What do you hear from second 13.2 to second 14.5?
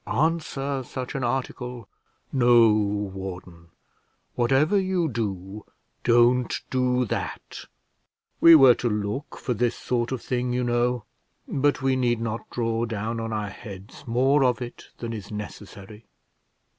our heads more